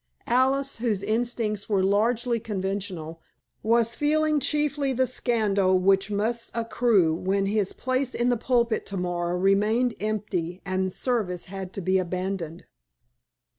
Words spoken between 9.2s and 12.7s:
remained empty and service had to be abandoned.